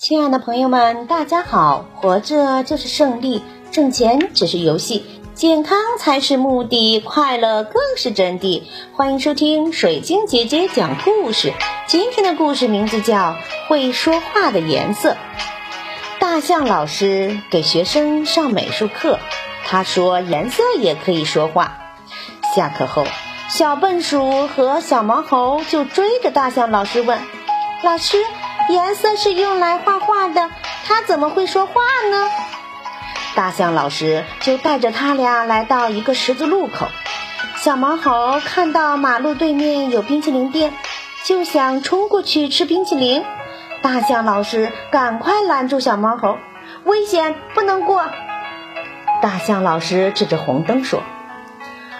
[0.00, 1.84] 亲爱的朋友们，大家好！
[1.96, 8.62] 活着就是胜利，挣钱只是游戏，健康才是目的，快乐更是真谛。
[8.94, 11.52] 欢迎收听水晶姐姐讲故事。
[11.86, 13.18] 今天的故事名字叫
[13.68, 15.12] 《会说话的颜色》。
[16.18, 19.18] 大象老师给学生上美术课，
[19.66, 21.76] 他说颜色也可以说话。
[22.56, 23.04] 下课后，
[23.50, 27.18] 小笨鼠和小毛猴就追着大象老师问
[27.84, 28.16] ：“老师。”
[28.70, 30.48] 颜色是用来画画的，
[30.86, 31.72] 它怎么会说话
[32.10, 32.30] 呢？
[33.34, 36.86] 大象老师就带着他俩来到一个十字路口。
[37.56, 40.72] 小毛猴看到马路对面有冰淇淋店，
[41.24, 43.24] 就想冲过去吃冰淇淋。
[43.82, 46.38] 大象老师赶快拦住小毛猴
[46.84, 48.04] ：“危险，不能过！”
[49.20, 51.02] 大象老师指着红灯说：“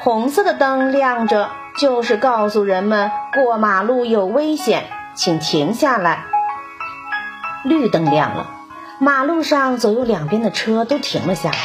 [0.00, 6.24] 红色的灯亮着，就是告诉人们过马路有危险，请停下来。”
[7.64, 8.50] 绿灯亮了，
[8.98, 11.56] 马路上左右两边的车都停了下来。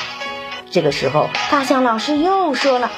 [0.72, 2.90] 这个时候，大象老师又说了：“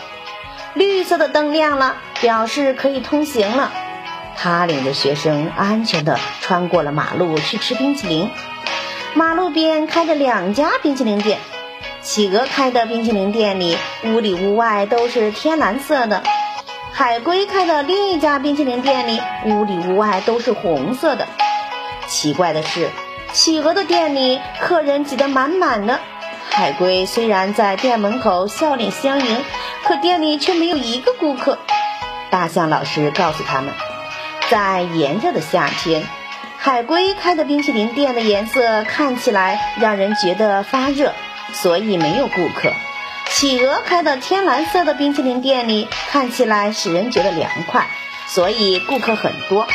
[0.75, 3.71] 绿色的灯亮了，表示可以通行了。”
[4.37, 8.29] 他领着学生安全地穿过了马路去吃冰淇淋。
[9.15, 11.39] 马路边开着两家冰淇淋店，
[12.01, 16.21] 企鹅开的冰淇淋店里屋里屋外都是天蓝色的，
[16.93, 21.27] 海龟开的另一家冰淇淋店里屋里屋外都是红色的。
[22.11, 22.89] 奇怪的是，
[23.31, 26.01] 企鹅的店里客人挤得满满的。
[26.49, 29.45] 海龟虽然在店门口笑脸相迎，
[29.85, 31.57] 可店里却没有一个顾客。
[32.29, 33.73] 大象老师告诉他们，
[34.49, 36.03] 在炎热的夏天，
[36.57, 41.13] 海龟开的冰淇淋店的颜色看起来让人觉得发热，
[41.53, 42.73] 所以没有顾客。
[43.29, 47.87] 企鹅开的天蓝色的冰淇淋店里看起来使人觉得凉快，
[48.27, 49.65] 所以顾客很多。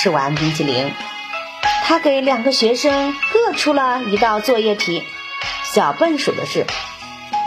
[0.00, 0.90] 吃完冰淇淋。
[1.82, 5.02] 他给两个学生各出了一道作业题。
[5.64, 6.66] 小笨鼠的是，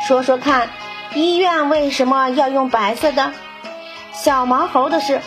[0.08, 0.70] 说说看，
[1.14, 3.34] 医院为什么要用白色的？
[4.14, 5.22] 小毛猴的是，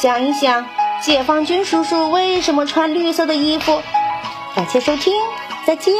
[0.00, 0.66] 想一想，
[1.02, 3.82] 解放军叔叔为什么穿绿色的衣服？
[4.54, 5.14] 感谢收听，
[5.64, 5.94] 再见。